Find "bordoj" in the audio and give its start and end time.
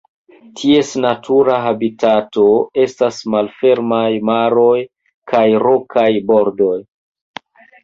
6.33-6.75